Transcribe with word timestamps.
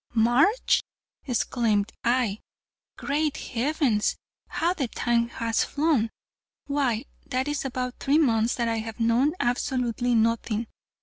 "March!" 0.15 0.81
exclaimed 1.27 1.91
I. 2.03 2.39
"Great 2.97 3.37
heavens, 3.37 4.15
how 4.47 4.73
the 4.73 4.87
time 4.87 5.29
has 5.29 5.63
flown! 5.63 6.09
Why, 6.65 7.05
that 7.27 7.47
is 7.47 7.65
about 7.65 7.99
three 7.99 8.17
months 8.17 8.55
that 8.55 8.67
I 8.67 8.77
have 8.79 8.99
known 8.99 9.33
absolutely 9.39 10.15
nothing. 10.15 10.65